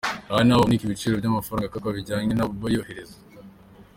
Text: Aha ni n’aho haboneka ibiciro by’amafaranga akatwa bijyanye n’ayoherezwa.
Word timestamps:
Aha 0.29 0.41
ni 0.41 0.45
n’aho 0.47 0.59
haboneka 0.61 0.85
ibiciro 0.85 1.13
by’amafaranga 1.15 1.67
akatwa 1.67 1.95
bijyanye 1.97 2.33
n’ayoherezwa. 2.35 3.19